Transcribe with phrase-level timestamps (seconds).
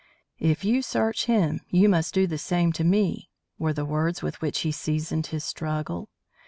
[0.39, 4.41] "If you search him, you must do the same to me," were the words with
[4.41, 6.09] which he seasoned this struggle.